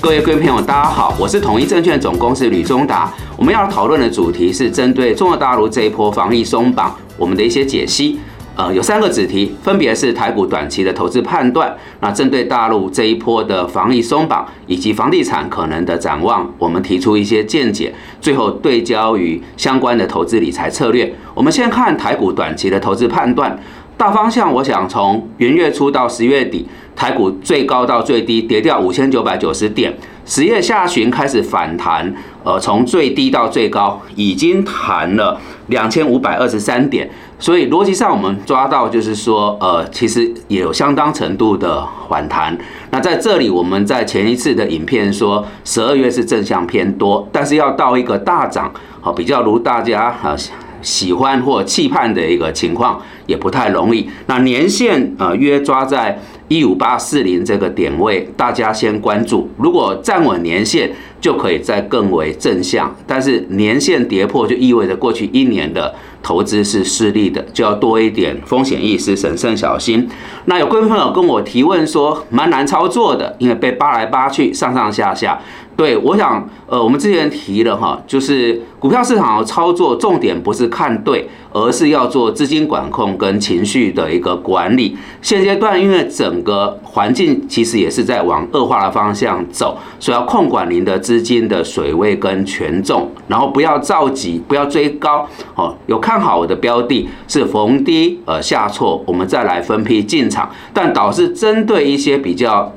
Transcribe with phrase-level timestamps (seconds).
[0.00, 3.12] 各位各位朋友，大家好，我是统一证券总公司吕中达。
[3.36, 8.18] 我们要讨论的主题是针对中国大陆这一波防疫松绑，我们的一些解析。
[8.56, 21.14] 呃，有三个子题，分别是台股短期的投资判断，那针对大陆这一波的防疫松绑以及房地产可能的展望，我们提出一些见解，最后对焦于相关的投资理财策略。
[21.34, 23.58] 我们先看台股短期的投资判断。
[23.96, 26.66] 大方向，我想从元月初到十月底，
[27.00, 29.90] 台股最高到最低跌掉五千九百九十点，
[30.26, 32.14] 十月下旬开始反弹，
[32.44, 37.08] 呃，从最低到最高已经弹了两千五百二十三点，
[37.38, 42.54] 所以逻辑上我们抓到就是说，呃，其实也有相当程度的反弹。
[42.90, 50.36] 那在这里，我们在前一次的影片说，十二月是正向偏多，但是要到一个大涨，好，比较如大家啊。
[50.82, 54.08] 喜欢或期盼的一个情况也不太容易。
[54.24, 56.18] 那年限呃约抓在
[56.50, 59.48] 一五八四零这个点位，大家先关注。
[59.56, 62.92] 如果站稳年线，就可以再更为正向。
[63.06, 70.08] 但是年线跌破，就意味着过去一年的投资是失利的，就要多一点风险意识，审慎小心。
[70.46, 75.40] 那有各位朋友跟我提问说，蛮难操作的，因为被扒来扒去，上上下下。
[75.80, 84.94] 对，我想，呃，我们之前提了哈，就是股票市场操作重点不是看对，而是要做资金管控跟情绪的一个管理。
[85.22, 95.26] 现阶段，因为整个环境其实也是在往恶化的方向走，所以要控管您的资金的水位跟权重，然后不要着急，不要追高。
[95.54, 100.50] 哦，有看好的标的，是逢低呃下挫，我们再来分批进场。
[100.74, 102.70] 但导致针对一些比较。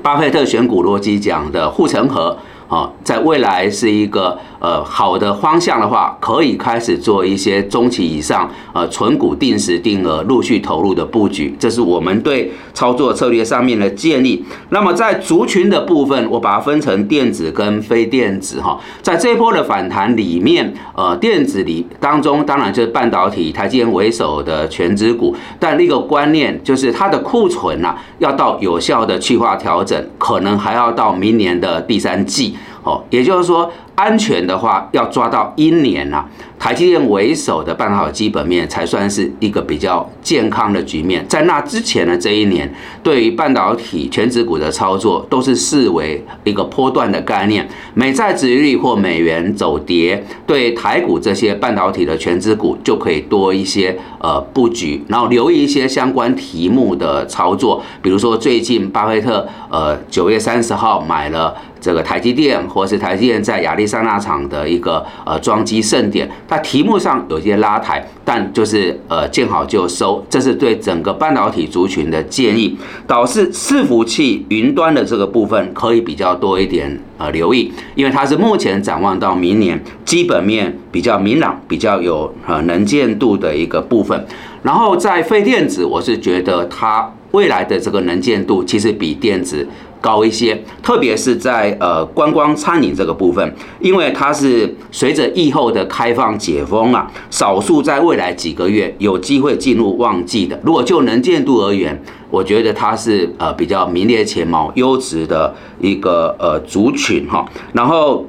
[0.00, 2.38] 巴菲特选股逻辑讲的护城河。
[2.72, 14.42] 啊，在未来是一个呃好的方向的话，可以开始做一些中期以上呃纯股定时定额陆续投入的布局，这是我们对操作策略上面的建议。
[14.70, 32.56] 那么在族群的部分，我把它分成电子跟非电子哈，在这波的反弹里面，呃电子里当中当然就是半导体、台积电为首的全指股，但那个观念就是它的库存呐要到有效的去化调整，可能还要到明年的第三季。
[32.82, 33.70] 哦，也就是说。
[33.94, 36.24] 安全的话，要抓到一年呐，
[36.58, 41.24] 台积电为首的半导体基本面才算是一个比较健康的局面。
[41.28, 42.68] 在那之前的这一年，
[43.02, 47.68] 对于半导体全指股的操作，都是视为一个波段的概念。
[47.92, 57.80] 美债殖率或美元走跌，对台股这些半导体的全指股就可以多一些呃布局，然后留意一些相关题目的操作。
[58.00, 63.82] 比如说最近巴菲特呃九月三十号买了这个台积电，或是台积电在亚利。
[63.82, 72.78] 三大厂的一个呃装机盛典，它题目上有些拉抬，但就是呃见好就收，这是对整个半导体族群的建议。
[73.06, 84.24] 导致伺服器云端的这个部分可以比较多一点呃留意，因为它是目前展望到明年基本面比较明朗、比较有呃能见度的一个部分。
[84.62, 89.68] 然后在废电子，我是觉得它未来的这个能见度其实比电子。
[90.02, 100.60] 高一些，特别是在呃观光餐饮这个部分，因为它是随着疫后的开放解封啊，少数在未来几个月有机会进入旺季的。
[100.62, 101.98] 如果就能见度而言，
[102.28, 107.48] 我觉得它是呃比较名列前茅、优质的一个呃族群哈。
[107.72, 108.26] 然后。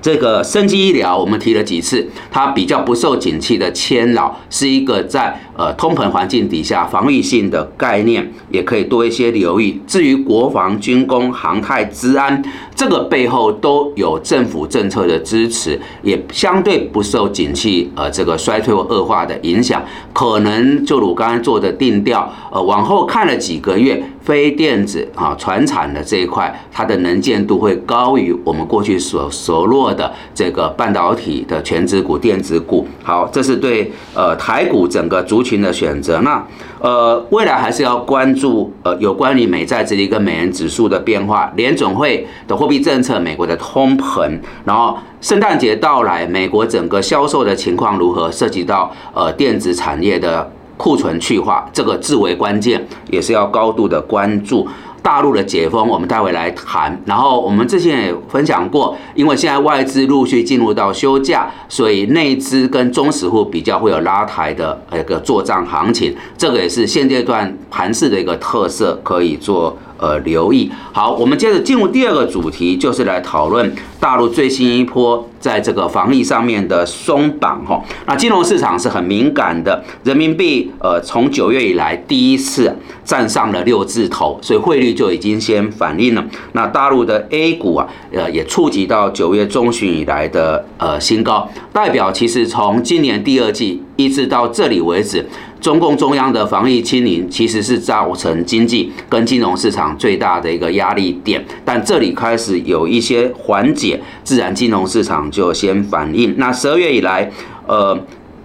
[0.00, 9.80] 这个生机医疗，我们提了几次，它比较不受景气的牵扰，是一个在呃通膨环境底下防御性的概念，也可以多一些留意。
[9.86, 12.42] 至于国防、军工、航太、治安，
[12.78, 24.00] 这个背后都有政府政策的支持，也相对不受景气呃这个衰退或恶化的影响，可能就如刚才做的定调，呃往后看了几个月。
[24.28, 32.86] 非电子啊，传产的这一块，它的能见度会高于我们过去所所落的这个半导体的全指股、电子股。
[33.02, 36.20] 好，这是对呃台股整个族群的选择。
[36.20, 36.46] 那
[36.78, 50.52] 呃未来还是要关注呃有关于美债这一个美元指数的变化，联总会的货货币政策、美国的通膨，然后圣诞节到来，美国整个销售的情况如何，涉及到呃电子产业的。
[50.76, 54.68] 库存去化，这个至为关键，也是要高度的关注。
[55.02, 56.96] 大陆的解封，我们待会来谈。
[57.04, 66.14] 然后我们之前也分享过，因为现在外资陆续进入到休假，所以内资跟中实户比较会有拉抬的一个做账行情。
[66.36, 70.70] 这个也是现阶段盘市的一个特色，可以做呃留意。
[70.92, 77.82] 好，我们接着进入第二个主题，就是来讨论大陆最新一波在这个防疫上面的松绑哈。
[78.06, 82.74] 那金融市场是很敏感的，人民币呃从九月以来第一次
[83.04, 86.24] 站上了六字头，所以汇率就已经先反应了。
[86.52, 95.26] 那大陆的 A 股啊，呃也触及到九月中旬以来的呃新高，代表其实从今年第二季一直到这里为止。
[95.60, 106.34] 中共中央的防疫清零，其实是造成经济跟金融市场最大的一个压力点，但这里开始有一些缓解，自然金融市场就先反应。
[106.38, 107.30] 那十二月以来，
[107.66, 107.98] 呃。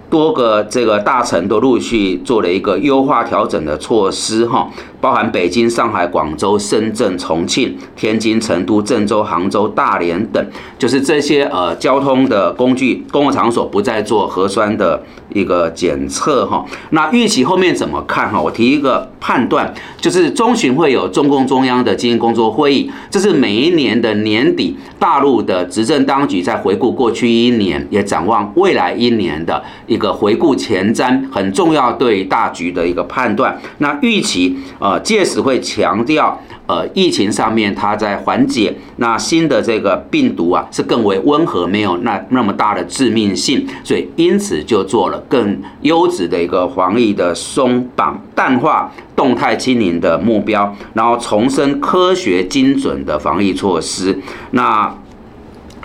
[0.10, 4.70] 多个这个大臣都陆续做了一个优化调整的措施，哈，
[5.04, 10.42] 包含北京、上海、广州、深圳、重庆、天津、成都、郑州、杭州、大连等，
[10.80, 15.04] 就是这些呃交通的工具、公共场所不再做核酸的
[15.34, 16.64] 一个检测，哈。
[16.92, 18.32] 那预期后面怎么看？
[18.32, 29.98] 哈，我提一个判断，就是中旬会有中共中央的经营工作会议，这是每一年的年底，大陆的执政当局在回顾过去一年，也展望未来一年的一。
[30.04, 33.58] 个回顾前瞻很重要，对大局的一个判断。
[33.78, 54.18] 那预期呃，届时会强调呃，疫情上面它在缓解，那新的这个病毒啊是更为温和，没有那那么大的致命性，所以因此就做了更优质的一个防疫的松绑、淡化动态清零的目标，然后重申科学精准的防疫措施。
[54.52, 54.96] 那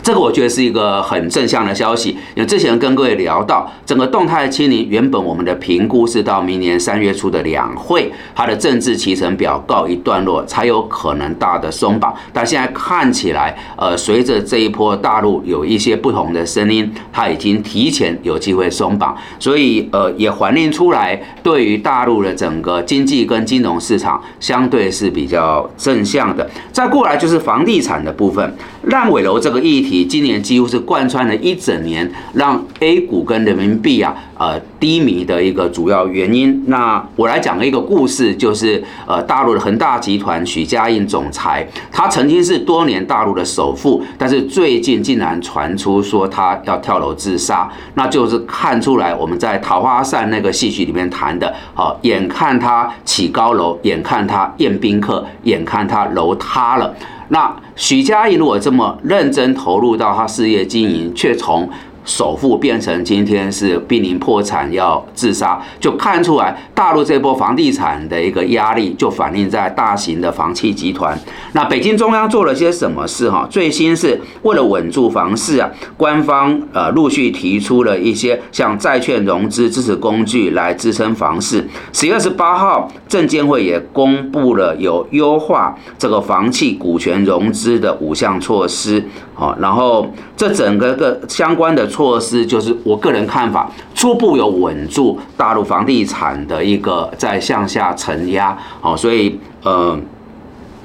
[0.09, 12.15] 这个我觉得是一个很正向的消息，因为之前跟各位聊到，整个动态清零原本我们的评估是到明年三月初的两会，它的政治提成表告一段落，才有可能大的松绑。
[12.33, 26.49] 但现在看起来，呃，随着这一波大陆有一些不同的声音，它已经提前有机会松绑，所以呃，也反映出来对于大陆的整个经济跟金融市场相对是比较正向的。
[26.73, 29.98] 再过来就是房地产的部分，烂尾楼这个议题。
[30.05, 36.65] 今年几乎是贯穿了一整年，让 A 股跟人民币啊，呃低迷的一个主要原因。
[36.69, 56.95] 那我来讲一个故事，就是呃大陆的恒大集团许家印总裁，他曾经是多年大陆的首富，但是最近竟然传出说他要跳楼自杀，那就是看出来我们在桃花扇那个戏曲里面谈的，好，眼看他起高楼，眼看他宴宾客，眼看他楼塌了。
[57.31, 61.69] 那许家印如果这么认真投入到他事业经营，却从
[62.09, 71.17] 首富变成今天是濒临破产要自杀，就看出来大陆这波房地产的一个压力就反映在大型的房企集团。
[71.53, 73.31] 那北京中央做了些什么事？
[73.31, 81.69] 哈，最新是为了稳住房市啊，官方呃陆续提出了一些像债券融资支持工具来支撑房市。
[81.93, 89.05] 十月二十八号，证监会也公布了有优化这个房企股权融资的五项措施。
[89.35, 91.87] 好，然后这整个个相关的。
[91.99, 99.99] 措施就是我个人看法，初步有稳住大陆房地产的一个在向下承压，好，所以呃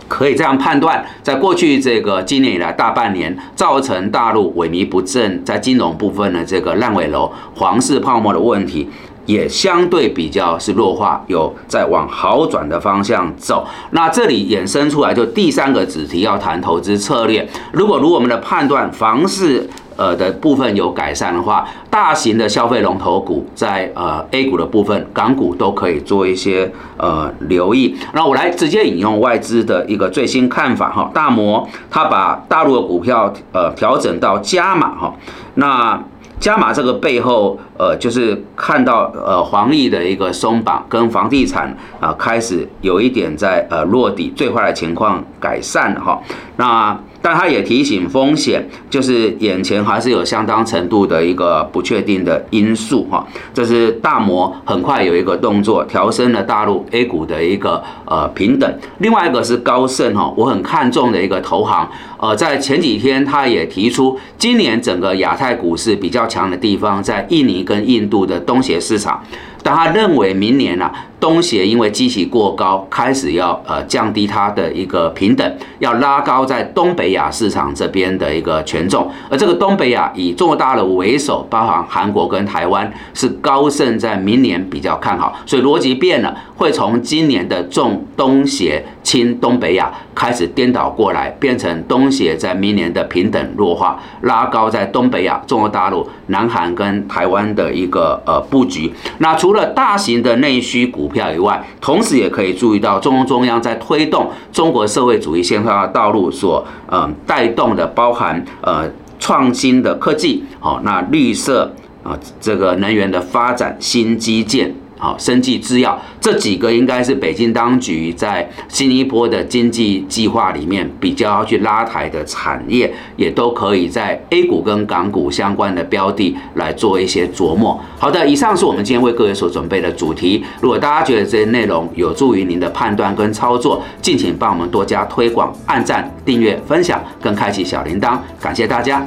[0.07, 8.89] 可以这样判断，在过去这个今年以来大半年，造成大陆萎靡不振，在金融部分的这个烂尾楼、黄色泡沫的问题。
[9.25, 13.65] 也相对比较是弱化，有在往好转的方向走。
[13.91, 17.47] 那这里衍生出来就第三个子题要谈投资策略。
[17.71, 27.95] 如果如我们的判断，房市呃的部分有改善的话，大型的消费龙头股在呃 A 股的部分，港股都可以做一些呃留意。
[28.13, 35.13] 那我来直接引用外资的一个最新看法哈，大摩他把大陆的股票呃调整到加码哈，
[35.55, 36.01] 那。
[36.39, 46.21] 加码这个背后，呃，就是看到呃，黄历的一个松绑，跟房地产啊开始有一点在呃落底，最坏的情况改善哈。
[46.57, 53.25] 那但他也提醒风险，就是眼前还是有相当程度的一个不确定的因素哈。
[53.53, 58.69] 这是大摩很快有一个动作，调升了大陆 A 股的一个呃平等。
[58.97, 61.89] 另外一个是高盛哈，我很看重的一个投行，
[62.23, 69.21] 呃，在前几天他也提出，今年整个亚太股市比较强的地方在印尼跟印度的东协市场。
[69.65, 79.09] 但他认为明年啊，东协因为基期过高，开始要呃降低它的一个平等，要拉高在东北亚市场这边的一个权重。
[79.29, 85.33] 而这个东北亚以中国大陆为首，包含韩国跟台湾，是高盛在明年比较看好。
[85.45, 98.93] 所以逻辑变了，会从今年的重东协轻东北亚开始颠倒过来，变成东协在明年的平等弱化，拉高在东北亚、中国大陆、南韩跟台湾的一个呃布局。
[99.17, 114.75] 那除了大型的内需股票以外，同时也可以注意到中共中央在推动中国社会主义现代化道路所呃带动的，包含呃创新的科技，好，那绿色啊这个能源的发展、新基建。
[114.97, 127.77] 好，生技制药这几个应该是北京当局在新一波的经济计划里面比较要去拉抬的产业，也都可以在 A 股跟港股相关的标的来做一些琢磨。
[127.97, 130.43] 好的，以上是我们今天为各位所准备的主题。
[130.61, 139.05] 如果大家觉得这些内容有助于您的判断跟操作，敬请帮我们多加推广、按赞、订阅、分享跟开启小铃铛，感谢大家。